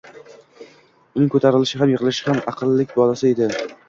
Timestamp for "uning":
1.19-1.29